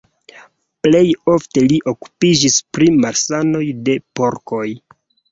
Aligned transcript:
Plej 0.85 1.09
ofte 1.33 1.61
li 1.71 1.75
okupiĝis 1.91 2.57
pri 2.77 2.87
malsanoj 3.03 3.61
de 3.91 3.97
porkoj. 4.21 4.63